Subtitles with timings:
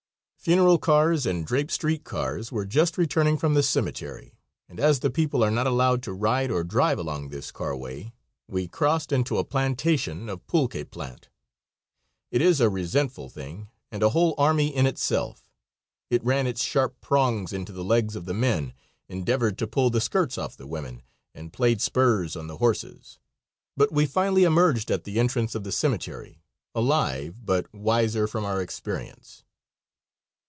[0.43, 4.33] Funeral cars and draped street cars were just returning from the cemetery,
[4.67, 8.11] and as the people are not allowed to ride or drive along this carway,
[8.47, 11.29] we crossed into a plantation of pulque plant.
[12.31, 15.47] It is a resentful thing, and a whole army in itself.
[16.09, 18.73] It ran its sharp prongs into the legs of the men,
[19.07, 21.03] endeavored to pull the skirts off the women,
[21.35, 23.19] and played spurs on the horses;
[23.77, 26.41] but we finally emerged at the entrance of the cemetery,
[26.73, 29.43] alive, but wiser from our experience.